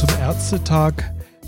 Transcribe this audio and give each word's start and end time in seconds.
zum 0.00 0.18
Ärztetag, 0.18 0.94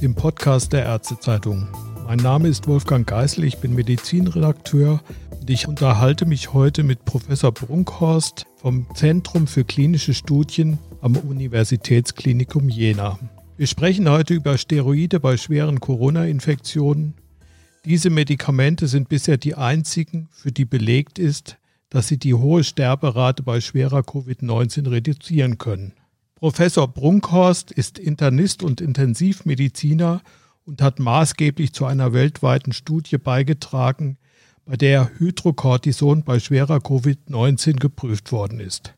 dem 0.03 0.15
Podcast 0.15 0.75
der 0.75 0.85
Ärztezeitung. 0.85 1.69
Mein 2.05 2.19
Name 2.19 2.49
ist 2.49 2.69
Wolfgang 2.69 3.07
Geißel, 3.07 3.45
ich 3.45 3.57
bin 3.57 3.75
Medizinredakteur 3.75 5.01
und 5.41 5.49
ich 5.49 5.69
unterhalte 5.69 6.27
mich 6.27 6.53
heute 6.53 6.83
mit 6.83 7.07
Professor 7.07 7.51
Brunkhorst 7.51 8.45
vom 8.57 8.87
Zentrum 8.95 9.47
für 9.47 9.65
klinische 9.65 10.13
Studien 10.13 10.79
am 11.01 11.17
Universitätsklinikum 11.17 12.69
Jena. 12.69 13.19
Wir 13.57 13.67
sprechen 13.67 14.11
heute 14.11 14.35
über 14.35 14.59
Steroide 14.59 15.19
bei 15.19 15.39
schweren 15.39 15.81
Corona-Infektionen. 15.81 17.15
Diese 17.87 18.11
Medikamente 18.11 18.87
sind 18.87 19.09
bisher 19.09 19.39
die 19.39 19.55
einzigen, 19.55 20.29
für 20.31 20.53
die 20.53 20.67
belegt 20.67 21.19
ist, 21.19 21.57
dass 21.89 22.09
sie 22.09 22.19
die 22.19 22.35
hohe 22.35 22.65
Sterberate 22.65 23.43
bei 23.43 23.63
schwerer 23.63 24.01
Covid-19 24.01 24.91
reduzieren 24.91 25.57
können. 25.57 25.95
Professor 26.43 26.89
Brunkhorst 26.89 27.71
ist 27.71 28.01
Internist 28.01 28.65
und 28.65 28.81
Intensivmediziner 28.81 30.23
und 30.67 30.83
hat 30.83 30.99
maßgeblich 30.99 31.73
zu 31.73 31.87
einer 31.87 32.13
weltweiten 32.13 32.73
Studie 32.73 33.17
beigetragen, 33.17 34.19
bei 34.67 34.75
der 34.77 35.13
Hydrocortison 35.19 36.25
bei 36.25 36.41
schwerer 36.41 36.79
Covid-19 36.79 37.79
geprüft 37.79 38.33
worden 38.33 38.59
ist. 38.59 38.93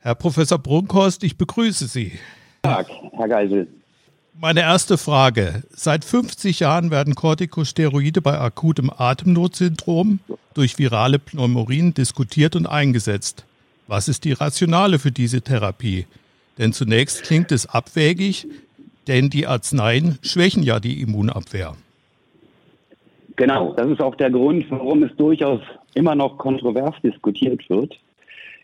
Herr 0.00 0.16
Professor 0.16 0.58
Brunkhorst, 0.58 1.22
ich 1.22 1.38
begrüße 1.38 1.86
Sie. 1.86 2.18
Tag, 2.62 2.88
Herr 3.12 3.28
Geisel. 3.28 3.68
Meine 4.36 4.62
erste 4.62 4.98
Frage. 4.98 5.62
Seit 5.70 6.04
50 6.04 6.58
Jahren 6.58 6.90
werden 6.90 7.14
Corticosteroide 7.14 8.22
bei 8.22 8.40
akutem 8.40 8.90
Atemnotsyndrom 8.90 10.18
durch 10.54 10.80
virale 10.80 11.20
Pneumorien 11.20 11.94
diskutiert 11.94 12.56
und 12.56 12.66
eingesetzt. 12.66 13.44
Was 13.92 14.08
ist 14.08 14.24
die 14.24 14.32
Rationale 14.32 14.98
für 14.98 15.10
diese 15.10 15.42
Therapie? 15.42 16.06
Denn 16.56 16.72
zunächst 16.72 17.24
klingt 17.24 17.52
es 17.52 17.66
abwägig, 17.66 18.46
denn 19.06 19.28
die 19.28 19.46
Arzneien 19.46 20.18
schwächen 20.22 20.62
ja 20.62 20.80
die 20.80 21.02
Immunabwehr. 21.02 21.74
Genau, 23.36 23.74
das 23.74 23.90
ist 23.90 24.00
auch 24.00 24.14
der 24.14 24.30
Grund, 24.30 24.64
warum 24.70 25.02
es 25.02 25.14
durchaus 25.16 25.60
immer 25.92 26.14
noch 26.14 26.38
kontrovers 26.38 26.94
diskutiert 27.02 27.68
wird 27.68 27.92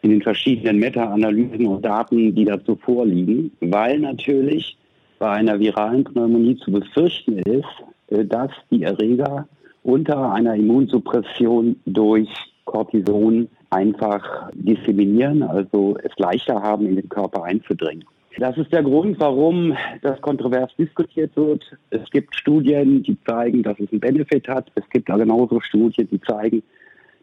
in 0.01 0.13
den 0.13 0.23
verschiedenen 0.23 0.79
Meta-Analysen 0.79 1.67
und 1.67 1.85
Daten, 1.85 2.35
die 2.35 2.47
dazu 2.47 2.77
vorliegen, 2.77 3.53
weil 3.61 3.99
natürlich 3.99 4.79
bei 5.19 5.29
einer 5.29 5.61
viralen 5.61 6.05
Pneumonie 6.05 6.57
zu 6.57 6.73
befürchten 6.73 7.41
ist, 7.41 7.69
äh, 8.07 8.25
dass 8.25 8.51
die 8.71 8.83
Erreger 8.85 9.47
unter 9.83 10.33
einer 10.33 10.55
Immunsuppression 10.55 11.77
durch 11.85 12.31
Cortison 12.65 13.47
einfach 13.71 14.51
disseminieren, 14.55 15.43
also 15.43 15.97
es 16.03 16.13
leichter 16.17 16.63
haben, 16.63 16.87
in 16.87 16.97
den 16.97 17.09
Körper 17.09 17.45
einzudringen. 17.45 18.05
Das 18.39 18.57
ist 18.57 18.73
der 18.73 18.85
Grund, 18.85 19.19
warum 19.19 19.77
das 20.03 20.21
kontrovers 20.21 20.71
diskutiert 20.79 21.37
wird. 21.37 21.65
Es 21.91 22.09
gibt 22.11 22.37
Studien, 22.37 23.03
die 23.03 23.17
zeigen, 23.27 23.65
dass 23.65 23.81
es 23.81 23.91
einen 23.91 24.01
Benefit 24.01 24.47
hat. 24.47 24.71
Es 24.77 24.89
gibt 24.91 25.07
genauso 25.07 25.61
Studien, 25.61 26.09
die 26.11 26.21
zeigen, 26.21 26.63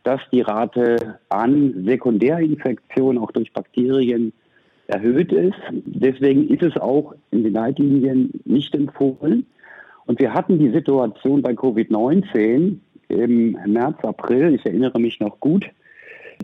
dass 0.04 0.20
die 0.32 0.42
Rate 0.42 1.20
an 1.30 1.86
Sekundärinfektionen 1.86 3.18
auch 3.18 3.32
durch 3.32 3.54
Bakterien 3.54 4.34
erhöht 4.88 5.32
ist. 5.32 5.58
Deswegen 5.72 6.50
ist 6.50 6.64
es 6.64 6.76
auch 6.78 7.16
in 7.32 7.44
den 7.44 7.54
Leitlinien 7.54 8.32
nicht 8.44 8.76
empfohlen. 8.76 9.46
Und 10.06 10.20
wir 10.20 10.34
hatten 10.34 10.60
die 10.60 10.70
Situation 10.70 11.42
bei 11.42 11.52
Covid-19 11.52 12.78
im 13.08 13.58
März, 13.66 14.04
April, 14.04 14.54
ich 14.54 14.66
erinnere 14.66 15.00
mich 15.00 15.20
noch 15.20 15.40
gut, 15.40 15.66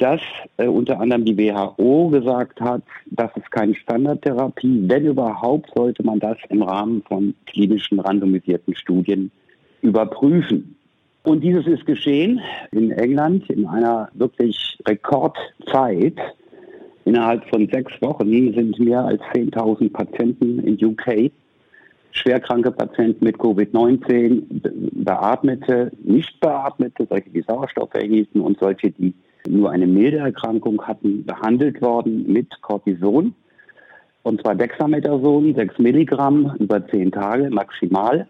dass 0.02 0.21
äh, 0.57 0.66
unter 0.66 0.99
anderem 0.99 1.25
die 1.25 1.38
WHO 1.38 2.09
gesagt 2.09 2.59
hat, 2.59 2.81
das 3.12 3.29
ist 3.35 3.51
keine 3.51 3.75
Standardtherapie. 3.75 4.84
Wenn 4.88 5.06
überhaupt, 5.06 5.69
sollte 5.75 6.03
man 6.03 6.19
das 6.19 6.38
im 6.50 6.63
Rahmen 6.63 7.03
von 7.03 7.35
klinischen 7.45 8.00
randomisierten 8.00 8.75
Studien 8.75 9.29
überprüfen. 9.84 10.75
Und 11.23 11.44
dieses 11.44 11.67
ist 11.67 11.85
geschehen 11.85 12.41
in 12.72 12.89
England 12.91 13.47
in 13.51 13.67
einer 13.67 14.09
wirklich 14.16 14.79
Rekordzeit. 14.88 16.18
Innerhalb 17.06 17.47
von 17.50 17.69
sechs 17.72 17.94
Wochen 18.01 18.31
sind 18.56 18.79
mehr 18.79 19.06
als 19.06 19.22
10.000 19.35 19.91
Patienten 19.91 20.59
in 20.59 20.83
UK, 20.83 21.31
schwerkranke 22.12 22.72
Patienten 22.72 23.23
mit 23.23 23.38
Covid-19, 23.38 24.41
Beatmete, 25.03 25.91
nicht 26.03 26.39
Beatmete, 26.39 27.06
solche, 27.07 27.29
die 27.29 27.44
Sauerstoff 27.47 27.94
erhielten 27.94 28.41
und 28.41 28.59
solche, 28.59 28.89
die 28.89 29.13
nur 29.47 29.72
eine 29.72 29.88
milde 29.88 30.18
Erkrankung 30.18 30.81
hatten, 30.84 31.25
behandelt 31.25 31.81
worden 31.81 32.31
mit 32.31 32.62
Cortison. 32.62 33.34
Und 34.24 34.41
zwar 34.41 34.56
Dexamethason, 34.56 35.56
6 35.56 35.79
Milligramm 35.79 36.56
über 36.59 36.85
10 36.88 37.12
Tage 37.12 37.50
maximal. 37.50 38.28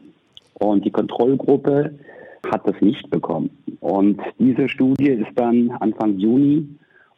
Und 0.54 0.86
die 0.86 0.92
Kontrollgruppe 0.92 1.94
hat 2.50 2.68
das 2.68 2.80
nicht 2.82 3.10
bekommen. 3.10 3.50
Und 3.82 4.22
diese 4.40 4.70
Studie 4.70 5.10
ist 5.10 5.32
dann 5.36 5.72
Anfang 5.80 6.18
Juni 6.18 6.68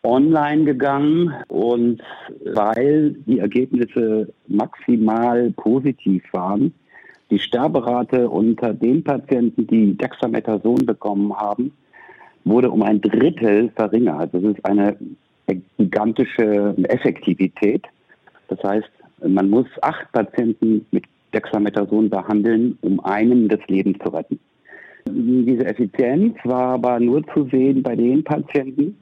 online 0.04 0.66
gegangen 0.66 1.34
und 1.48 2.02
weil 2.44 3.12
die 3.26 3.40
Ergebnisse 3.40 4.34
maximal 4.48 5.52
positiv 5.52 6.24
waren, 6.34 6.74
die 7.32 7.40
Sterberate 7.40 8.30
unter 8.30 8.74
den 8.74 9.04
Patienten, 9.04 9.66
die 9.66 9.98
Dexamethason 9.98 10.86
bekommen 10.86 11.34
haben, 11.34 11.72
wurde 12.46 12.70
um 12.72 12.84
ein 12.84 13.02
Drittel 13.02 13.72
verringert. 13.76 14.34
Das 14.34 14.44
ist 14.44 14.66
eine 14.66 14.96
gigantische 15.78 16.76
Effektivität. 16.84 17.86
Das 18.48 18.62
heißt, 18.64 18.90
man 19.26 19.50
muss 19.50 19.68
acht 19.82 20.12
Patienten 20.12 20.86
mit 20.92 21.06
Dexamethason 21.34 22.10
behandeln, 22.10 22.78
um 22.82 23.00
einen 23.00 23.48
das 23.48 23.60
Leben 23.68 24.00
zu 24.00 24.10
retten. 24.10 24.40
Diese 25.08 25.66
Effizienz 25.66 26.36
war 26.44 26.74
aber 26.76 27.00
nur 27.00 27.26
zu 27.34 27.48
sehen 27.52 27.84
bei 27.84 27.96
den 27.96 28.24
Patienten, 28.24 28.98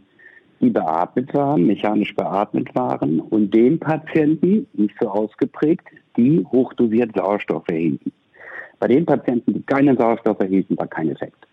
die 0.59 0.69
beatmet 0.69 1.33
waren, 1.33 1.65
mechanisch 1.65 2.15
beatmet 2.15 2.73
waren 2.75 3.19
und 3.19 3.53
den 3.53 3.79
Patienten, 3.79 4.67
nicht 4.73 4.95
so 4.99 5.09
ausgeprägt, 5.09 5.87
die 6.17 6.45
hochdosiert 6.51 7.15
Sauerstoff 7.15 7.67
erhielten. 7.67 8.11
Bei 8.79 8.87
den 8.87 9.05
Patienten, 9.05 9.53
die 9.53 9.61
keinen 9.63 9.97
Sauerstoff 9.97 10.39
erhielten, 10.39 10.77
war 10.77 10.87
kein 10.87 11.09
Effekt. 11.09 11.47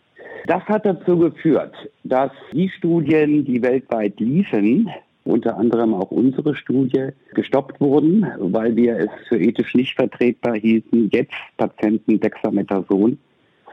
Das 0.46 0.62
hat 0.64 0.86
dazu 0.86 1.18
geführt, 1.18 1.74
dass 2.04 2.30
die 2.52 2.68
Studien, 2.68 3.44
die 3.44 3.62
weltweit 3.62 4.18
liefen, 4.20 4.90
unter 5.24 5.56
anderem 5.58 5.94
auch 5.94 6.10
unsere 6.10 6.54
Studie, 6.54 7.08
gestoppt 7.34 7.80
wurden, 7.80 8.26
weil 8.38 8.74
wir 8.76 8.96
es 8.98 9.10
für 9.28 9.38
ethisch 9.38 9.74
nicht 9.74 9.94
vertretbar 9.94 10.56
hielten, 10.56 11.10
jetzt 11.12 11.34
Patienten 11.56 12.18
Dexamethason 12.20 13.18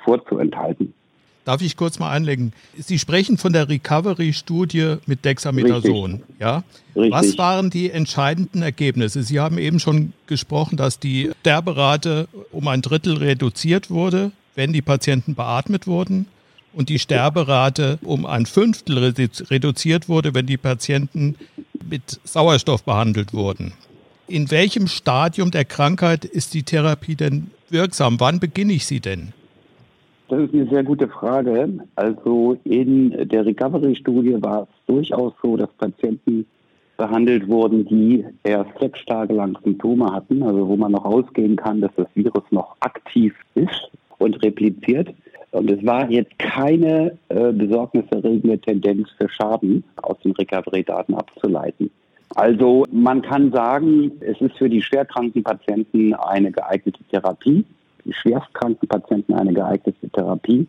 vorzuenthalten. 0.04 0.94
Darf 1.46 1.62
ich 1.62 1.78
kurz 1.78 2.00
mal 2.00 2.12
einlegen? 2.12 2.54
Sie 2.76 2.98
sprechen 2.98 3.38
von 3.38 3.54
der 3.54 3.70
Recovery-Studie 3.70 4.96
mit 5.06 5.24
Dexamethason. 5.24 6.12
Richtig. 6.14 6.40
Ja? 6.40 6.64
Richtig. 6.96 7.12
Was 7.14 7.38
waren 7.38 7.70
die 7.70 7.92
entscheidenden 7.92 8.64
Ergebnisse? 8.64 9.22
Sie 9.22 9.40
haben 9.40 9.60
eben 9.60 9.80
schon 9.80 10.14
gesprochen, 10.26 10.76
dass 10.76 11.00
die 11.00 11.30
Sterberate 11.42 12.28
um 12.52 12.68
ein 12.68 12.82
Drittel 12.82 13.18
reduziert 13.18 13.92
wurde, 13.92 14.32
wenn 14.56 14.74
die 14.74 14.82
Patienten 14.82 15.36
beatmet 15.36 15.86
wurden 15.86 16.26
und 16.76 16.90
die 16.90 17.00
Sterberate 17.00 18.00
um 18.04 18.26
ein 18.26 18.46
Fünftel 18.46 19.14
reduziert 19.50 20.10
wurde, 20.10 20.34
wenn 20.34 20.46
die 20.46 20.58
Patienten 20.58 21.36
mit 21.90 22.20
Sauerstoff 22.24 22.84
behandelt 22.84 23.34
wurden. 23.34 23.74
In 24.28 24.52
welchem 24.52 24.88
Stadium 24.88 25.52
der 25.52 25.66
Krankheit 25.66 26.26
ist 26.26 26.54
die 26.54 26.64
Therapie 26.64 27.16
denn 27.16 27.52
wirksam? 27.70 28.20
Wann 28.20 28.40
beginne 28.40 28.74
ich 28.74 28.86
sie 28.86 29.00
denn? 29.00 29.34
Das 30.28 30.40
ist 30.40 30.54
eine 30.54 30.68
sehr 30.70 30.84
gute 30.84 31.08
Frage. 31.08 31.70
Also 31.96 32.58
in 32.64 33.12
der 33.30 33.46
Recovery-Studie 33.46 34.42
war 34.42 34.64
es 34.64 34.68
durchaus 34.88 35.34
so, 35.44 35.56
dass 35.56 35.70
Patienten 35.78 36.46
behandelt 36.98 37.48
wurden, 37.48 37.86
die 37.86 38.26
erst 38.44 38.72
sechs 38.80 39.06
Tage 39.06 39.34
lang 39.34 39.58
Symptome 39.64 40.12
hatten, 40.12 40.42
also 40.42 40.68
wo 40.68 40.76
man 40.76 40.94
noch 40.94 41.06
ausgehen 41.06 41.56
kann, 41.56 41.82
dass 41.82 41.92
das 41.96 42.08
Virus 42.16 42.44
noch 42.52 42.76
aktiv 42.80 43.36
ist 43.54 43.92
und 44.18 44.42
repliziert. 44.44 45.14
Und 45.56 45.70
es 45.72 45.86
war 45.86 46.10
jetzt 46.10 46.38
keine 46.38 47.18
äh, 47.30 47.52
besorgniserregende 47.52 48.60
Tendenz 48.60 49.10
für 49.18 49.30
Schaden 49.30 49.84
aus 50.02 50.20
den 50.20 50.34
Recovery-Daten 50.34 51.14
abzuleiten. 51.14 51.90
Also 52.36 52.86
man 52.92 53.22
kann 53.22 53.52
sagen, 53.52 54.12
es 54.20 54.40
ist 54.42 54.58
für 54.58 54.70
die 54.70 54.82
schwerkranken 54.82 55.44
Patienten 55.44 56.14
eine 56.14 56.52
geeignete 56.52 57.04
Therapie 57.10 57.64
schwerstkranken 58.12 58.88
Patienten 58.88 59.34
eine 59.34 59.54
geeignete 59.54 60.10
Therapie. 60.10 60.68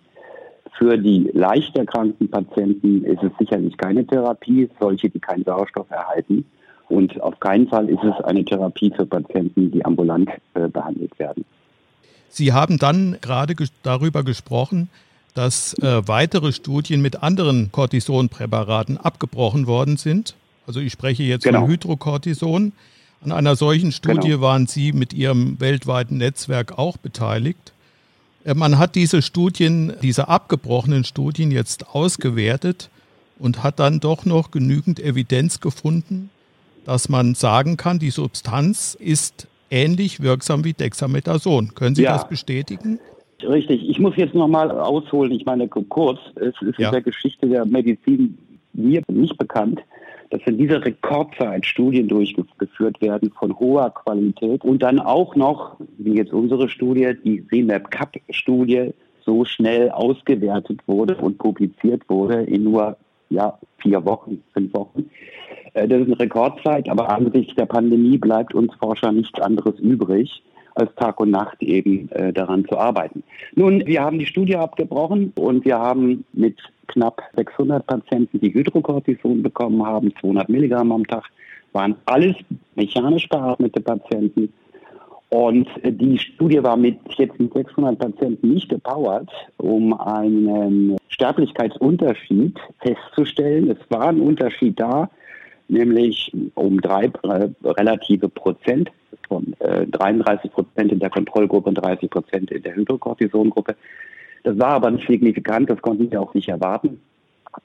Für 0.79 0.99
die 0.99 1.31
leicht 1.33 1.77
erkrankten 1.77 2.31
Patienten 2.31 3.05
ist 3.05 3.23
es 3.23 3.33
sicherlich 3.39 3.77
keine 3.77 4.07
Therapie, 4.07 4.69
solche, 4.79 5.09
die 5.09 5.21
keinen 5.21 5.45
Sauerstoff 5.45 5.91
erhalten. 5.91 6.45
Und 6.89 7.21
auf 7.21 7.41
keinen 7.41 7.67
Fall 7.69 7.89
ist 7.89 8.03
es 8.05 8.25
eine 8.25 8.45
Therapie 8.45 8.93
für 8.95 9.07
Patienten, 9.07 9.71
die 9.71 9.85
ambulant 9.85 10.31
äh, 10.55 10.69
behandelt 10.69 11.19
werden. 11.19 11.45
Sie 12.37 12.53
haben 12.53 12.77
dann 12.77 13.17
gerade 13.23 13.55
ges 13.55 13.71
darüber 13.83 14.23
gesprochen, 14.23 14.91
dass 15.33 15.73
äh, 15.79 16.07
weitere 16.07 16.53
Studien 16.53 17.01
mit 17.01 17.23
anderen 17.23 17.73
Cortisonpräparaten 17.73 18.99
abgebrochen 18.99 19.67
worden 19.67 19.97
sind. 19.97 20.35
Also 20.67 20.81
ich 20.81 20.93
spreche 20.93 21.23
jetzt 21.23 21.45
genau. 21.45 21.61
von 21.63 21.71
Hydrocortison. 21.71 22.73
An 23.23 23.33
einer 23.33 23.57
solchen 23.57 23.91
Studie 23.91 24.29
genau. 24.29 24.43
waren 24.43 24.67
Sie 24.67 24.93
mit 24.93 25.15
Ihrem 25.15 25.59
weltweiten 25.61 26.19
Netzwerk 26.19 26.79
auch 26.79 26.99
beteiligt. 26.99 27.73
Äh, 28.45 28.53
man 28.53 28.77
hat 28.77 28.97
diese 28.97 29.23
Studien, 29.23 29.95
diese 30.03 30.29
abgebrochenen 30.29 31.05
Studien 31.05 31.51
jetzt 31.51 31.89
ausgewertet 31.89 32.91
und 33.39 33.63
hat 33.63 33.79
dann 33.79 33.99
doch 33.99 34.27
noch 34.27 34.51
genügend 34.51 35.01
Evidenz 35.01 35.61
gefunden, 35.61 36.29
dass 36.85 37.09
man 37.09 37.35
sagen 37.35 37.79
kann, 37.79 37.99
die 37.99 38.11
Substanz 38.11 38.95
ist 39.01 39.49
ähnlich 39.71 40.23
wirksam 40.23 40.65
wie 40.65 40.73
Dexamethason. 40.73 41.75
Können 41.75 41.95
Sie 41.95 42.03
ja. 42.03 42.13
das 42.13 42.29
bestätigen? 42.29 42.99
Richtig. 43.43 43.89
Ich 43.89 43.99
muss 43.99 44.17
jetzt 44.17 44.35
nochmal 44.35 44.71
ausholen. 44.71 45.33
Ich 45.33 45.45
meine, 45.45 45.69
kurz, 45.69 46.19
es 46.37 46.55
ist 46.63 46.79
ja. 46.79 46.89
in 46.89 46.93
der 46.93 47.03
Geschichte 47.03 47.49
der 47.49 47.67
Medizin 47.67 48.39
mir 48.73 49.03
nicht 49.09 49.37
bekannt, 49.39 49.81
dass 50.31 50.41
in 50.47 50.59
dieser 50.59 50.85
Rekordzeit 50.85 51.65
Studien 51.65 52.09
durchgeführt 52.09 53.01
werden 53.01 53.31
von 53.39 53.57
hoher 53.59 53.91
Qualität 53.91 54.65
und 54.65 54.83
dann 54.83 54.99
auch 54.99 55.37
noch, 55.37 55.77
wie 55.99 56.15
jetzt 56.15 56.33
unsere 56.33 56.69
Studie, 56.69 57.13
die 57.25 57.47
CMAP-CAP-Studie, 57.47 58.93
so 59.25 59.45
schnell 59.45 59.91
ausgewertet 59.91 60.81
wurde 60.87 61.17
und 61.17 61.39
publiziert 61.39 62.09
wurde 62.09 62.43
in 62.43 62.65
nur 62.65 62.97
ja, 63.31 63.59
vier 63.79 64.05
Wochen, 64.05 64.43
fünf 64.53 64.73
Wochen. 64.75 65.11
Äh, 65.75 65.89
das 65.89 66.01
ist 66.01 66.07
eine 66.07 66.21
Rekordzeit, 66.21 66.89
aber 66.89 67.09
angesichts 67.11 67.55
der 67.55 67.67
Pandemie 67.67 68.19
bleibt 68.19 68.55
uns 68.55 68.75
Forscher 68.77 69.13
nichts 69.13 69.41
anderes 69.41 69.79
übrig, 69.79 70.43
als 70.75 70.95
Tag 70.97 71.21
und 71.21 71.31
Nacht 71.31 71.63
eben 71.63 72.11
äh, 72.13 72.33
daran 72.33 72.65
zu 72.67 72.79
arbeiten. 72.79 73.23
Nun, 73.55 73.87
wir 73.87 74.03
haben 74.03 74.19
die 74.19 74.27
Studie 74.27 74.57
abgebrochen 74.57 75.33
und 75.37 75.65
wir 75.65 75.79
haben 75.79 76.25
mit 76.33 76.59
knapp 76.89 77.23
600 77.35 77.87
Patienten, 77.87 78.41
die 78.41 78.53
Hydrocortison 78.53 79.43
bekommen 79.43 79.85
haben, 79.85 80.13
200 80.21 80.49
Milligramm 80.49 80.93
am 80.93 81.07
Tag, 81.07 81.25
waren 81.73 81.97
alles 82.07 82.37
mechanisch 82.75 83.29
beatmete 83.29 83.81
Patienten. 83.81 84.53
Und 85.29 85.69
die 85.83 86.19
Studie 86.19 86.63
war 86.63 86.77
mit 86.77 86.99
jetzt 87.17 87.39
mit 87.41 87.53
600 87.53 87.99
Patienten 87.99 88.55
nicht 88.55 88.69
gepowert, 88.69 89.29
um 89.57 89.93
einen 89.99 90.97
Sterblichkeitsunterschied 91.09 92.57
festzustellen. 92.81 93.71
Es 93.71 93.79
war 93.91 94.09
ein 94.09 94.21
Unterschied 94.21 94.79
da, 94.79 95.11
nämlich 95.69 96.33
um 96.55 96.81
drei 96.81 97.07
äh, 97.07 97.49
relative 97.65 98.29
Prozent 98.29 98.91
von 99.29 99.55
äh, 99.59 99.87
33 99.87 100.53
Prozent 100.53 100.93
in 100.93 101.01
der 101.01 101.11
Kontrollgruppe 101.11 101.71
und 101.71 101.75
30 101.75 102.09
Prozent 102.09 102.51
in 102.53 102.63
der 102.63 102.77
Hydrocortisongruppe. 102.77 103.75
Das 104.45 104.57
war 104.61 104.75
aber 104.75 104.93
nicht 104.93 105.09
signifikant, 105.09 105.69
das 105.69 105.83
konnten 105.83 106.09
wir 106.09 106.23
auch 106.23 106.35
nicht 106.35 106.49
erwarten. 106.49 107.01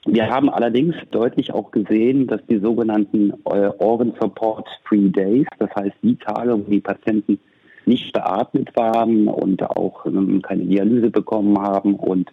Wir 0.05 0.29
haben 0.29 0.49
allerdings 0.49 0.95
deutlich 1.11 1.53
auch 1.53 1.69
gesehen, 1.69 2.25
dass 2.25 2.41
die 2.49 2.57
sogenannten 2.57 3.33
äh, 3.45 3.69
Organ 3.77 4.13
Support 4.19 4.67
Free 4.85 5.09
Days, 5.09 5.45
das 5.59 5.69
heißt 5.75 5.95
die 6.01 6.15
Tage, 6.15 6.53
wo 6.53 6.69
die 6.69 6.79
Patienten 6.79 7.39
nicht 7.91 8.13
beatmet 8.13 8.73
waren 8.75 9.27
und 9.27 9.61
auch 9.63 10.05
ähm, 10.05 10.41
keine 10.41 10.63
Dialyse 10.63 11.09
bekommen 11.09 11.59
haben 11.59 11.95
und 11.95 12.31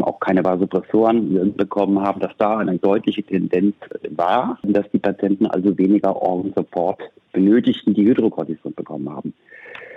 auch 0.00 0.20
keine 0.20 0.44
Vasopressoren 0.44 1.54
bekommen 1.54 2.00
haben, 2.00 2.20
dass 2.20 2.32
da 2.38 2.58
eine 2.58 2.78
deutliche 2.78 3.22
Tendenz 3.22 3.74
war, 4.10 4.58
dass 4.62 4.90
die 4.90 4.98
Patienten 4.98 5.46
also 5.46 5.76
weniger 5.76 6.16
Organ 6.16 6.52
Support 6.54 7.00
benötigten, 7.32 7.92
die 7.92 8.06
Hydrocortison 8.06 8.74
bekommen 8.74 9.10
haben. 9.10 9.34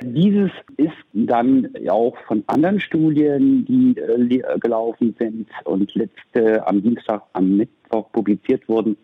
Dieses 0.02 0.52
ist 0.76 0.92
dann 1.14 1.70
auch 1.90 2.18
von 2.28 2.44
anderen 2.48 2.80
Studien, 2.82 3.66
die 3.66 3.98
äh, 3.98 4.60
gelaufen 4.60 5.16
sind 5.20 5.48
und 5.64 5.94
letzte 5.96 6.66
am 6.68 6.82
Dienstag, 6.82 7.22
am 7.34 7.58
Mittwoch 7.58 8.12
publiziert 8.12 8.68
wurden, 8.68 8.98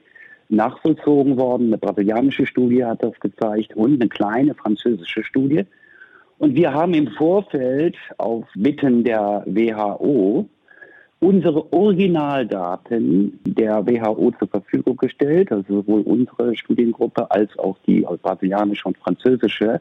nachvollzogen 0.52 1.38
worden. 1.38 1.68
Eine 1.68 1.78
brasilianische 1.78 2.46
Studie 2.46 2.86
hat 2.86 3.04
das 3.04 3.20
gezeigt 3.20 3.76
und 3.76 4.02
eine 4.02 4.10
kleine 4.10 4.54
französische 4.54 5.24
Studie. 5.24 5.66
Und 6.38 6.56
wir 6.56 6.74
haben 6.74 6.94
im 6.94 7.08
Vorfeld 7.08 7.96
auf 8.18 8.46
Bitten 8.56 9.04
der 9.04 9.44
WHO 9.46 10.48
unsere 11.22 11.72
Originaldaten 11.72 13.40
der 13.46 13.86
WHO 13.86 14.32
zur 14.40 14.48
Verfügung 14.48 14.98
gestellt, 14.98 15.52
also 15.52 15.82
sowohl 15.82 16.02
unsere 16.02 16.56
Studiengruppe 16.56 17.30
als 17.30 17.58
auch 17.60 17.78
die 17.86 18.02
brasilianische 18.02 18.88
und 18.88 18.98
französische, 18.98 19.80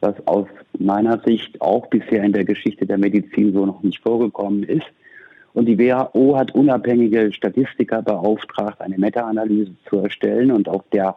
was 0.00 0.14
aus 0.26 0.46
meiner 0.78 1.20
Sicht 1.26 1.60
auch 1.60 1.88
bisher 1.88 2.22
in 2.22 2.32
der 2.32 2.44
Geschichte 2.44 2.86
der 2.86 2.96
Medizin 2.96 3.52
so 3.52 3.66
noch 3.66 3.82
nicht 3.82 4.00
vorgekommen 4.00 4.62
ist. 4.62 4.86
Und 5.58 5.66
die 5.66 5.76
WHO 5.76 6.36
hat 6.36 6.54
unabhängige 6.54 7.32
Statistiker 7.32 8.00
beauftragt, 8.00 8.80
eine 8.80 8.96
Meta-Analyse 8.96 9.72
zu 9.88 9.96
erstellen 9.96 10.52
und 10.52 10.68
auf 10.68 10.84
der 10.92 11.16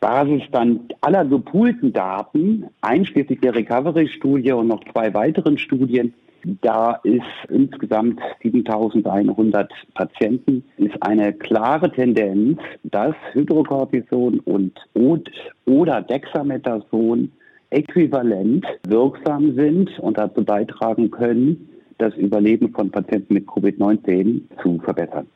Basis 0.00 0.40
dann 0.50 0.88
aller 1.02 1.26
gepoolten 1.26 1.92
Daten, 1.92 2.64
einschließlich 2.80 3.38
der 3.40 3.54
Recovery-Studie 3.54 4.52
und 4.52 4.68
noch 4.68 4.82
zwei 4.90 5.12
weiteren 5.12 5.58
Studien, 5.58 6.14
da 6.62 7.00
ist 7.02 7.20
insgesamt 7.50 8.18
7100 8.40 9.70
Patienten, 9.92 10.64
ist 10.78 10.96
eine 11.02 11.34
klare 11.34 11.92
Tendenz, 11.92 12.58
dass 12.84 13.14
Hydrocortison 13.34 14.40
und 14.40 14.72
oder 15.66 16.00
Dexamethason 16.00 17.30
äquivalent 17.68 18.64
wirksam 18.88 19.54
sind 19.54 19.98
und 19.98 20.16
dazu 20.16 20.42
beitragen 20.42 21.10
können, 21.10 21.66
das 22.00 22.14
Überleben 22.14 22.72
von 22.72 22.90
Patienten 22.90 23.34
mit 23.34 23.46
Covid-19 23.46 24.42
zu 24.62 24.78
verbessern. 24.78 25.26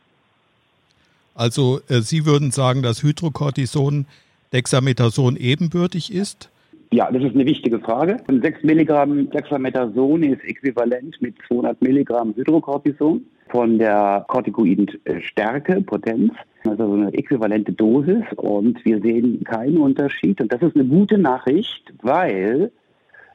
Also 1.35 1.81
äh, 1.89 2.01
Sie 2.01 2.27
würden 2.27 2.51
sagen, 2.51 2.83
dass 2.83 3.03
Hydrocortison 3.03 4.07
Dexamethason 4.53 5.37
ebenbürtig 5.37 6.15
ist? 6.15 6.49
Ja, 6.93 7.11
das 7.11 7.25
ist 7.25 7.35
eine 7.35 7.45
wichtige 7.45 7.81
Frage. 7.81 8.19
6 8.29 8.63
Milligramm 8.63 9.29
Dexamethason 9.31 10.23
ist 10.23 10.45
äquivalent 10.45 11.21
mit 11.21 11.35
200 11.49 11.83
Milligramm 11.83 12.35
Hydrocortison 12.37 13.27
von 13.49 13.79
der 13.79 14.25
kortikoiden 14.29 14.89
Stärke, 15.21 15.81
Potenz. 15.81 16.33
Also 16.63 16.93
eine 16.93 17.13
äquivalente 17.13 17.73
Dosis 17.73 18.23
und 18.37 18.83
wir 18.85 19.01
sehen 19.01 19.43
keinen 19.45 19.79
Unterschied. 19.79 20.41
Und 20.41 20.53
das 20.53 20.63
ist 20.63 20.77
eine 20.77 20.85
gute 20.85 21.19
Nachricht, 21.19 21.93
weil 22.01 22.71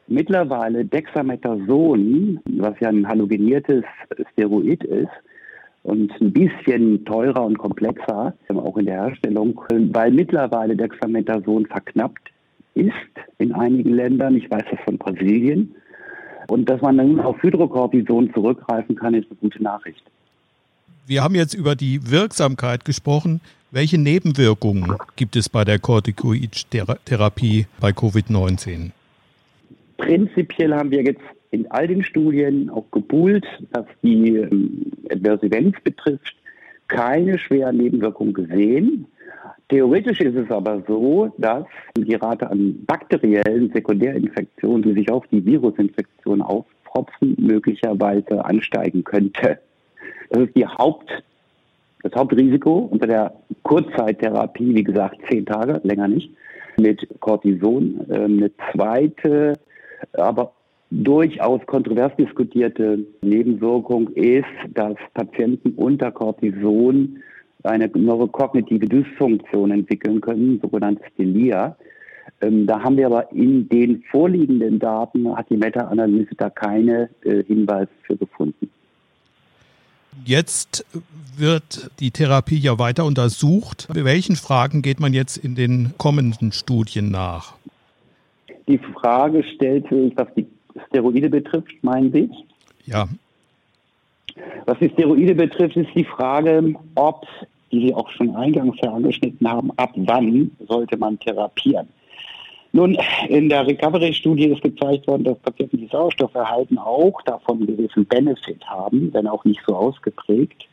mittlerweile 0.10 0.86
Dexamethason, 0.86 2.40
was 2.58 2.80
ja 2.80 2.90
ein 2.90 3.08
halogeniertes 3.08 3.84
Steroid 4.34 4.84
ist, 4.84 5.10
und 5.84 6.12
ein 6.20 6.34
bisschen 6.34 7.06
teurer 7.06 7.46
und 7.46 7.58
komplexer, 7.58 8.34
auch 8.50 8.78
in 8.78 8.86
der 8.86 9.06
Herstellung, 9.06 9.62
weil 9.70 10.12
mittlerweile 10.12 10.76
Dexamethason 10.76 11.66
verknappt 11.68 12.30
ist 12.76 12.92
in 13.38 13.54
einigen 13.54 13.94
Ländern. 13.94 14.36
Ich 14.36 14.50
weiß 14.50 14.64
das 14.70 14.80
von 14.86 14.98
Brasilien. 14.98 15.74
Und 16.48 16.70
dass 16.70 16.82
man 16.82 16.98
nun 16.98 17.20
auf 17.20 17.42
Hydrocortison 17.42 18.34
zurückgreifen 18.34 18.96
kann, 18.96 19.14
ist 19.14 19.28
eine 19.30 19.40
gute 19.40 19.62
Nachricht. 19.62 20.02
Wir 21.06 21.24
haben 21.24 21.36
jetzt 21.36 21.54
über 21.54 21.76
die 21.76 22.12
Wirksamkeit 22.12 22.86
gesprochen. 22.86 23.42
Welche 23.72 23.98
Nebenwirkungen 23.98 24.96
gibt 25.16 25.36
es 25.36 25.48
bei 25.50 25.64
der 25.64 25.80
Corticoid-Therapie 25.80 27.68
bei 27.80 27.90
Covid-19? 27.90 28.92
Prinzipiell 30.10 30.74
haben 30.74 30.90
wir 30.90 31.04
jetzt 31.04 31.22
in 31.52 31.70
all 31.70 31.86
den 31.86 32.04
Studien 32.04 32.68
auch 32.72 32.90
gepoolt, 32.90 33.46
was 33.74 33.86
die 34.02 34.38
ähm, 34.38 34.92
Adversivenz 35.12 35.76
betrifft, 35.84 36.36
keine 36.88 37.38
schweren 37.38 37.78
Nebenwirkungen 37.78 38.34
gesehen. 38.34 39.06
Theoretisch 39.68 40.20
ist 40.22 40.36
es 40.36 40.50
aber 40.50 40.82
so, 40.88 41.32
dass 41.38 41.66
die 41.96 42.16
Rate 42.16 42.50
an 42.50 42.84
bakteriellen 42.88 43.72
Sekundärinfektionen, 43.72 44.82
die 44.82 44.94
sich 44.94 45.12
auf 45.12 45.28
die 45.28 45.46
Virusinfektion 45.46 46.42
aufpropfen, 46.42 47.36
möglicherweise 47.38 48.44
ansteigen 48.44 49.04
könnte. 49.04 49.60
Das 50.32 50.42
ist 50.42 50.56
die 50.56 50.66
Haupt, 50.66 51.12
das 52.02 52.14
Hauptrisiko 52.16 52.90
unter 52.92 53.06
der 53.06 53.36
Kurzzeittherapie, 53.62 54.74
wie 54.74 54.84
gesagt, 54.84 55.20
zehn 55.30 55.46
Tage, 55.46 55.80
länger 55.84 56.08
nicht, 56.08 56.32
mit 56.78 57.08
Cortison. 57.20 58.08
Ähm, 58.10 58.38
eine 58.38 58.52
zweite, 58.72 59.54
aber 60.14 60.54
durchaus 60.92 61.66
kontrovers 61.66 62.12
diskutierte 62.18 63.06
Nebenwirkung 63.22 64.10
ist, 64.10 64.46
dass 64.74 64.96
Patienten 65.14 65.72
unter 65.76 66.12
Cortison 66.12 67.20
eine 67.64 67.88
neurokognitive 67.88 68.88
Dysfunktion 68.88 69.72
entwickeln 69.72 70.22
können, 70.22 70.60
sogenanntes 70.62 71.06
Delia. 71.18 71.76
Ähm, 72.42 72.66
da 72.66 72.82
haben 72.82 72.96
wir 72.98 73.08
aber 73.08 73.32
in 73.34 73.68
den 73.68 74.04
vorliegenden 74.10 74.80
Daten, 74.80 75.36
hat 75.36 75.50
die 75.50 75.58
Meta-Analyse 75.58 76.36
da 76.38 76.50
keine 76.50 77.10
äh, 77.24 77.44
Hinweise 77.44 77.90
für 78.04 78.16
gefunden. 78.16 78.70
Jetzt 80.26 80.86
wird 81.38 81.90
die 82.00 82.12
Therapie 82.12 82.58
ja 82.58 82.78
weiter 82.80 83.06
untersucht. 83.06 83.88
Welchen 83.92 84.36
Fragen 84.36 84.82
geht 84.82 85.00
man 85.00 85.14
jetzt 85.14 85.38
in 85.38 85.56
den 85.56 85.94
kommenden 85.98 86.52
Studien 86.52 87.12
nach? 87.12 87.56
Die 88.70 88.78
Frage 88.78 89.44
stellt 89.56 89.90
sich, 89.90 90.14
was 90.16 90.28
die 90.36 90.46
Steroide 90.88 91.30
betrifft, 91.30 91.74
meinen 91.82 92.12
Sie? 92.14 92.30
Ja. 92.86 93.08
Was 94.66 94.78
die 94.78 94.90
Steroide 94.90 95.34
betrifft, 95.34 95.76
ist 95.76 95.90
die 95.96 96.04
Frage, 96.04 96.76
ob, 96.94 97.26
die 97.72 97.88
Sie 97.88 97.94
auch 97.96 98.10
schon 98.12 98.36
eingangs 98.36 98.82
angeschnitten 98.84 99.50
haben, 99.50 99.72
ab 99.78 99.92
wann 99.96 100.52
sollte 100.68 100.98
man 100.98 101.20
therapieren. 101.20 101.88
Nun, 102.72 102.96
in 103.28 103.50
der 103.50 103.66
Recovery-Studie 103.66 104.46
ist 104.46 104.62
gezeigt 104.62 105.08
worden, 105.08 105.24
dass 105.24 105.40
Patienten, 105.40 105.78
die 105.78 105.88
Sauerstoff 105.88 106.36
erhalten, 106.36 106.78
auch 106.78 107.20
davon 107.24 107.58
einen 107.58 107.76
gewissen 107.76 108.06
Benefit 108.06 108.64
haben, 108.68 109.12
wenn 109.12 109.26
auch 109.26 109.44
nicht 109.46 109.62
so 109.66 109.76
ausgeprägt. 109.76 110.68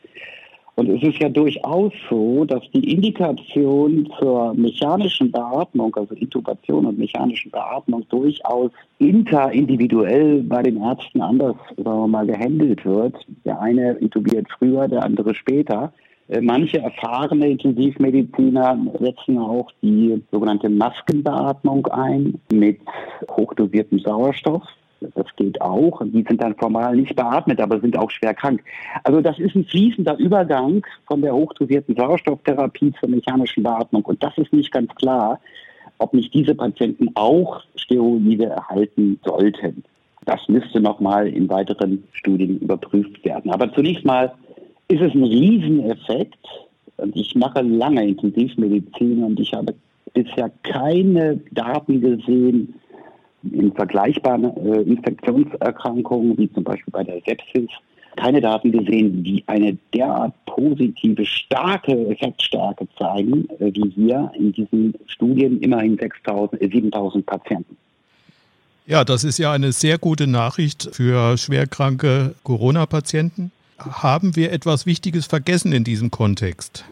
Und 0.77 0.89
es 0.89 1.01
ist 1.01 1.17
ja 1.17 1.27
durchaus 1.27 1.91
so, 2.07 2.45
dass 2.45 2.61
die 2.71 2.93
Indikation 2.93 4.07
zur 4.19 4.53
mechanischen 4.53 5.31
Beatmung, 5.31 5.95
also 5.95 6.13
Intubation 6.13 6.85
und 6.85 6.99
mechanischen 6.99 7.49
Beatmung, 7.49 8.05
durchaus 8.09 8.69
interindividuell 8.99 10.43
bei 10.43 10.61
den 10.61 10.79
Ärzten 10.79 11.21
anders, 11.21 11.55
sagen 11.77 11.83
wir 11.83 12.07
mal, 12.07 12.27
gehandelt 12.27 12.85
wird. 12.85 13.15
Der 13.43 13.59
eine 13.59 13.93
intubiert 13.93 14.45
früher, 14.55 14.87
der 14.87 15.03
andere 15.03 15.33
später. 15.33 15.91
Äh, 16.27 16.41
manche 16.41 16.77
erfahrene 16.77 17.49
Intensivmediziner 17.49 18.77
setzen 18.99 19.39
auch 19.39 19.71
die 19.81 20.21
sogenannte 20.31 20.69
Maskenbeatmung 20.69 21.87
ein 21.87 22.39
mit 22.53 22.79
hochdosiertem 23.31 23.97
Sauerstoff. 23.97 24.61
Das 25.27 25.35
geht 25.35 25.61
auch. 25.61 26.01
Die 26.05 26.23
sind 26.27 26.41
dann 26.41 26.55
formal 26.55 26.95
nicht 26.95 27.15
beatmet, 27.15 27.59
aber 27.59 27.79
sind 27.79 27.97
auch 27.97 28.11
schwer 28.11 28.33
krank. 28.33 28.63
Also 29.03 29.21
das 29.21 29.39
ist 29.39 29.55
ein 29.55 29.65
fließender 29.65 30.17
Übergang 30.17 30.85
von 31.05 31.21
der 31.21 31.33
hochdosierten 31.33 31.95
Sauerstofftherapie 31.95 32.93
zur 32.99 33.09
mechanischen 33.09 33.63
Beatmung. 33.63 34.03
Und 34.05 34.21
das 34.23 34.37
ist 34.37 34.53
nicht 34.53 34.71
ganz 34.71 34.93
klar, 34.95 35.39
ob 35.99 36.13
nicht 36.13 36.33
diese 36.33 36.55
Patienten 36.55 37.09
auch 37.15 37.61
Steroide 37.75 38.45
erhalten 38.45 39.19
sollten. 39.25 39.83
Das 40.25 40.47
müsste 40.47 40.79
nochmal 40.79 41.27
in 41.27 41.49
weiteren 41.49 42.03
Studien 42.11 42.59
überprüft 42.59 43.23
werden. 43.25 43.51
Aber 43.51 43.71
zunächst 43.73 44.05
mal 44.05 44.33
ist 44.87 45.01
es 45.01 45.13
ein 45.13 45.23
Rieseneffekt. 45.23 46.45
Und 46.97 47.15
ich 47.15 47.35
mache 47.35 47.61
lange 47.61 48.07
Intensivmedizin 48.07 49.23
und 49.23 49.39
ich 49.39 49.53
habe 49.53 49.73
bisher 50.13 50.51
keine 50.63 51.37
Daten 51.51 52.01
gesehen, 52.01 52.73
in 53.53 53.73
vergleichbaren 53.73 54.45
äh, 54.57 54.81
Infektionserkrankungen, 54.81 56.37
wie 56.37 56.51
zum 56.53 56.63
Beispiel 56.63 56.91
bei 56.91 57.03
der 57.03 57.21
Sepsis, 57.25 57.69
keine 58.17 58.41
Daten 58.41 58.71
gesehen, 58.71 59.23
die 59.23 59.43
eine 59.47 59.77
derart 59.93 60.33
positive, 60.45 61.25
starke 61.25 61.93
Effektstärke 62.09 62.87
zeigen, 62.97 63.47
äh, 63.59 63.71
wie 63.73 63.89
hier 63.89 64.31
in 64.37 64.51
diesen 64.51 64.93
Studien 65.07 65.61
immerhin 65.61 65.97
6.000, 65.97 66.59
äh, 66.59 66.67
7.000 66.67 67.25
Patienten. 67.25 67.77
Ja, 68.85 69.03
das 69.03 69.23
ist 69.23 69.37
ja 69.37 69.51
eine 69.51 69.71
sehr 69.71 69.97
gute 69.97 70.27
Nachricht 70.27 70.89
für 70.93 71.37
schwerkranke 71.37 72.35
Corona-Patienten. 72.43 73.51
Haben 73.77 74.35
wir 74.35 74.51
etwas 74.51 74.85
Wichtiges 74.85 75.27
vergessen 75.27 75.71
in 75.71 75.83
diesem 75.83 76.09
Kontext? 76.09 76.85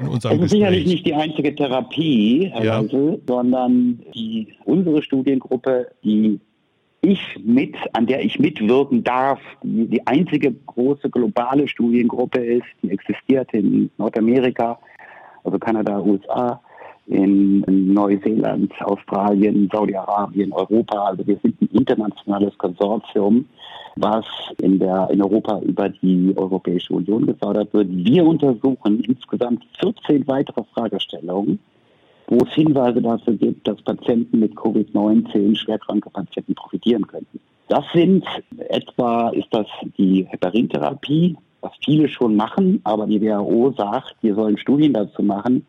In 0.00 0.08
unserem 0.08 0.38
Es 0.38 0.44
ist 0.46 0.50
sicherlich 0.50 0.86
nicht 0.86 1.06
die 1.06 1.14
einzige 1.14 1.54
Therapie, 1.54 2.50
Herr 2.52 2.64
ja. 2.64 2.82
Weisel, 2.82 3.20
sondern 3.26 4.00
die, 4.14 4.54
unsere 4.64 5.02
Studiengruppe, 5.02 5.88
die 6.04 6.40
ich 7.02 7.20
mit, 7.44 7.76
an 7.92 8.06
der 8.06 8.24
ich 8.24 8.38
mitwirken 8.38 9.04
darf, 9.04 9.40
die, 9.62 9.86
die 9.86 10.06
einzige 10.06 10.52
große 10.52 11.08
globale 11.10 11.68
Studiengruppe 11.68 12.40
ist, 12.40 12.66
die 12.82 12.90
existiert 12.90 13.52
in 13.52 13.90
Nordamerika, 13.96 14.78
also 15.44 15.58
Kanada, 15.58 16.00
USA, 16.00 16.60
in 17.06 17.64
Neuseeland, 17.94 18.72
Australien, 18.82 19.68
Saudi-Arabien, 19.72 20.52
Europa. 20.52 21.04
Also 21.04 21.24
wir 21.26 21.38
sind 21.42 21.60
ein 21.62 21.68
internationales 21.72 22.56
Konsortium 22.58 23.46
was 23.96 24.24
in, 24.60 24.78
der, 24.78 25.08
in 25.10 25.22
Europa 25.22 25.60
über 25.60 25.88
die 25.88 26.34
Europäische 26.36 26.92
Union 26.92 27.26
gefördert 27.26 27.72
wird. 27.72 27.88
Wir 27.90 28.24
untersuchen 28.24 29.00
insgesamt 29.00 29.64
14 29.80 30.26
weitere 30.26 30.62
Fragestellungen, 30.74 31.58
wo 32.28 32.44
es 32.44 32.52
Hinweise 32.52 33.00
dafür 33.00 33.34
gibt, 33.34 33.66
dass 33.66 33.80
Patienten 33.82 34.40
mit 34.40 34.54
Covid-19, 34.54 35.56
schwerkranke 35.56 36.10
Patienten 36.10 36.54
profitieren 36.54 37.06
könnten. 37.06 37.40
Das 37.68 37.84
sind 37.92 38.24
etwa, 38.68 39.30
ist 39.30 39.48
das 39.50 39.66
die 39.98 40.26
Heparintherapie, 40.28 41.36
was 41.62 41.72
viele 41.84 42.08
schon 42.08 42.36
machen, 42.36 42.80
aber 42.84 43.06
die 43.06 43.20
WHO 43.20 43.72
sagt, 43.76 44.14
wir 44.20 44.34
sollen 44.34 44.58
Studien 44.58 44.92
dazu 44.92 45.22
machen 45.22 45.66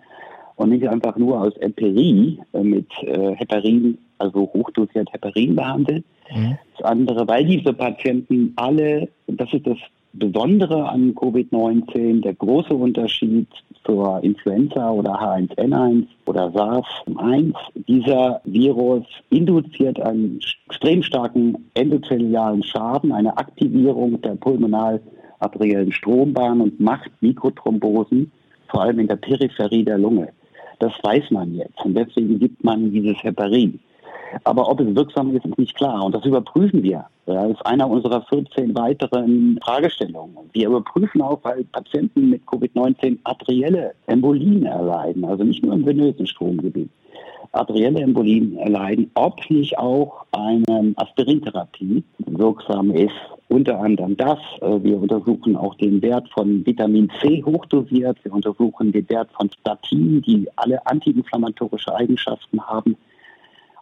und 0.57 0.69
nicht 0.69 0.87
einfach 0.87 1.15
nur 1.15 1.41
aus 1.41 1.55
Empirie 1.57 2.39
äh, 2.53 2.61
mit 2.61 2.87
äh, 3.01 3.35
Heparin, 3.35 3.97
also 4.17 4.49
hochdosiert 4.53 5.11
Heparin 5.13 5.55
behandeln. 5.55 6.03
Mhm. 6.33 6.57
Das 6.77 6.85
andere, 6.85 7.27
weil 7.27 7.45
diese 7.45 7.73
Patienten 7.73 8.53
alle, 8.55 9.09
das 9.27 9.51
ist 9.53 9.65
das 9.67 9.77
Besondere 10.13 10.89
an 10.89 11.13
Covid-19, 11.13 12.21
der 12.21 12.33
große 12.33 12.73
Unterschied 12.73 13.47
zur 13.85 14.23
Influenza 14.23 14.89
oder 14.89 15.13
H1N1 15.13 16.07
oder 16.25 16.51
SARS-1. 16.51 17.53
Dieser 17.87 18.41
Virus 18.45 19.05
induziert 19.29 19.99
einen 19.99 20.39
extrem 20.67 21.03
starken 21.03 21.69
endothelialen 21.75 22.63
Schaden, 22.63 23.11
eine 23.11 23.37
Aktivierung 23.37 24.19
der 24.21 24.35
pulmonal-arteriellen 24.35 25.91
Strombahn 25.91 26.61
und 26.61 26.79
macht 26.79 27.11
Mikrothrombosen, 27.21 28.31
vor 28.69 28.81
allem 28.81 28.99
in 28.99 29.07
der 29.07 29.17
Peripherie 29.17 29.83
der 29.83 29.99
Lunge. 29.99 30.29
Das 30.79 30.93
weiß 31.03 31.31
man 31.31 31.55
jetzt 31.55 31.79
und 31.83 31.95
deswegen 31.95 32.39
gibt 32.39 32.63
man 32.63 32.91
dieses 32.91 33.21
Heparin. 33.23 33.79
Aber 34.43 34.69
ob 34.69 34.79
es 34.79 34.95
wirksam 34.95 35.35
ist, 35.35 35.45
ist 35.45 35.57
nicht 35.57 35.75
klar. 35.75 36.03
Und 36.03 36.13
das 36.13 36.25
überprüfen 36.25 36.83
wir. 36.83 37.05
Das 37.25 37.51
ist 37.51 37.65
einer 37.65 37.89
unserer 37.89 38.21
14 38.23 38.75
weiteren 38.75 39.59
Fragestellungen. 39.63 40.49
Wir 40.53 40.67
überprüfen 40.67 41.21
auch, 41.21 41.39
weil 41.43 41.63
Patienten 41.65 42.29
mit 42.29 42.43
Covid-19 42.45 43.17
arterielle 43.23 43.93
Embolien 44.05 44.65
erleiden, 44.65 45.25
also 45.25 45.43
nicht 45.43 45.63
nur 45.63 45.73
im 45.73 45.85
venösen 45.85 46.25
Stromgebiet, 46.25 46.89
arterielle 47.51 48.01
Embolien 48.01 48.57
erleiden, 48.57 49.11
ob 49.15 49.49
nicht 49.49 49.77
auch 49.77 50.25
eine 50.31 50.93
Aspirintherapie 50.95 52.03
wirksam 52.19 52.91
ist. 52.91 53.15
Unter 53.49 53.79
anderem 53.79 54.17
das. 54.17 54.39
Äh, 54.61 54.83
wir 54.83 55.01
untersuchen 55.01 55.55
auch 55.55 55.75
den 55.75 56.01
Wert 56.01 56.27
von 56.29 56.65
Vitamin 56.65 57.09
C 57.21 57.41
hochdosiert. 57.43 58.17
Wir 58.23 58.33
untersuchen 58.33 58.91
den 58.91 59.07
Wert 59.09 59.29
von 59.31 59.49
Statin, 59.61 60.21
die 60.21 60.47
alle 60.57 60.85
antiinflammatorische 60.85 61.95
Eigenschaften 61.95 62.61
haben. 62.61 62.97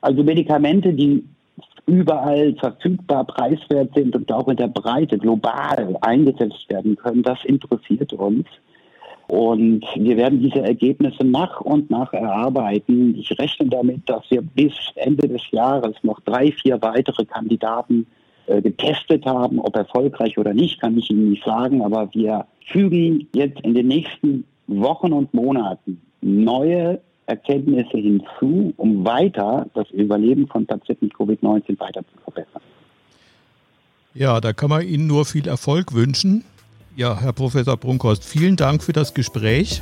Also 0.05 0.24
Medikamente, 0.24 0.93
die 0.93 1.24
überall 1.88 2.53
verfügbar, 2.59 3.25
preiswert 3.25 3.91
sind 3.95 4.15
und 4.15 4.31
auch 4.31 4.47
in 4.47 4.55
der 4.55 4.67
Breite 4.67 5.17
global 5.17 5.97
eingesetzt 6.01 6.69
werden 6.69 6.95
können, 6.95 7.24
das 7.24 7.43
interessiert 7.43 8.13
uns. 8.13 8.45
Und 9.27 9.83
wir 9.95 10.15
werden 10.15 10.41
diese 10.41 10.62
Ergebnisse 10.62 11.25
nach 11.25 11.59
und 11.59 11.89
nach 11.89 12.13
erarbeiten. 12.13 13.15
Ich 13.17 13.31
rechne 13.39 13.65
damit, 13.65 14.07
dass 14.07 14.21
wir 14.29 14.43
bis 14.43 14.74
Ende 14.93 15.27
des 15.27 15.41
Jahres 15.50 15.95
noch 16.03 16.19
drei, 16.19 16.51
vier 16.51 16.79
weitere 16.83 17.25
Kandidaten 17.25 18.05
äh, 18.45 18.62
getestet 18.62 19.25
haben. 19.25 19.59
Ob 19.59 19.75
erfolgreich 19.75 20.38
oder 20.38 20.53
nicht, 20.53 20.79
kann 20.79 21.00
ich 21.00 21.09
Ihnen 21.09 21.31
nicht 21.31 21.43
sagen. 21.43 21.81
Aber 21.81 22.13
wir 22.13 22.45
fügen 22.67 23.27
jetzt 23.33 23.59
in 23.62 23.74
den 23.74 23.88
nächsten 23.88 24.43
Wochen 24.67 25.13
und 25.13 25.33
Monaten 25.33 26.00
neue 26.21 27.01
Erkenntnisse 27.27 27.98
hinzu, 27.98 28.74
um 28.77 29.05
weiter 29.05 29.67
das 29.74 29.89
Überleben 29.91 30.48
von 30.48 30.65
Patienten 30.65 31.05
mit 31.05 31.15
Covid-19 31.15 31.79
weiter 31.79 32.01
zu 32.01 32.20
verbessern. 32.24 32.62
Ja, 34.13 34.39
da 34.39 34.53
kann 34.53 34.70
man 34.70 34.88
Ihnen 34.88 35.08
nur 35.08 35.25
viel 35.25 35.48
Erfolg 35.48 35.94
wünschen. 35.94 36.44
Ja, 36.96 37.20
Herr 37.20 37.34
Professor 37.34 37.75
Brunkhorst, 37.75 38.24
vielen 38.24 38.55
Dank 38.55 38.82
für 38.82 38.94
das 38.94 39.13
Gespräch 39.13 39.82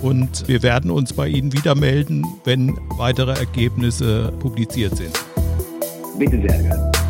und 0.00 0.48
wir 0.48 0.62
werden 0.62 0.90
uns 0.90 1.12
bei 1.12 1.28
Ihnen 1.28 1.52
wieder 1.52 1.74
melden, 1.74 2.24
wenn 2.44 2.74
weitere 2.96 3.32
Ergebnisse 3.32 4.32
publiziert 4.40 4.96
sind. 4.96 5.12
Bitte 6.18 6.36
sehr 6.40 6.62
gerne. 6.62 7.05